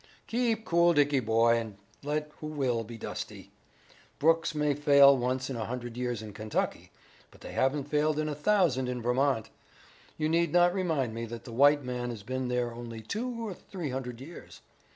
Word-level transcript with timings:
"Keep 0.25 0.65
cool, 0.65 0.95
Dickie 0.95 1.19
boy, 1.19 1.57
and 1.57 1.77
let 2.01 2.31
who 2.39 2.47
will 2.47 2.83
be 2.83 2.97
dusty. 2.97 3.51
Brooks 4.17 4.55
may 4.55 4.73
fail 4.73 5.15
once 5.15 5.47
in 5.47 5.55
a 5.55 5.65
hundred 5.65 5.95
years 5.95 6.23
in 6.23 6.33
Kentucky, 6.33 6.89
but 7.29 7.41
they 7.41 7.51
haven't 7.51 7.83
failed 7.83 8.17
in 8.17 8.27
a 8.27 8.33
thousand 8.33 8.89
in 8.89 9.03
Vermont. 9.03 9.51
You 10.17 10.27
need 10.27 10.51
not 10.51 10.73
remind 10.73 11.13
me 11.13 11.25
that 11.25 11.43
the 11.43 11.53
white 11.53 11.83
man 11.83 12.09
has 12.09 12.23
been 12.23 12.47
there 12.47 12.73
only 12.73 13.01
two 13.01 13.45
or 13.47 13.53
three 13.53 13.91
hundred 13.91 14.19
years. 14.21 14.61